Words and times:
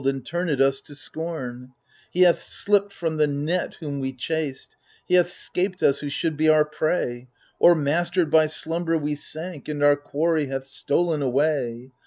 And 0.03 0.25
turned 0.25 0.59
us 0.61 0.81
to 0.81 0.95
scorn! 0.95 1.73
He 2.09 2.21
hath 2.21 2.41
slipped 2.41 2.91
from 2.91 3.17
the 3.17 3.27
net, 3.27 3.75
whom 3.75 3.99
we 3.99 4.13
chased: 4.13 4.75
he 5.05 5.13
hath 5.13 5.29
'scaped 5.31 5.83
us 5.83 5.99
who 5.99 6.09
should 6.09 6.35
be 6.35 6.49
our 6.49 6.65
prey— 6.65 7.27
O'ermastered 7.61 8.31
by 8.31 8.47
slumber 8.47 8.97
we 8.97 9.13
sank, 9.13 9.67
and 9.69 9.83
our 9.83 9.95
quarry 9.95 10.47
hath 10.47 10.65
stolen 10.65 11.21
away 11.21 11.91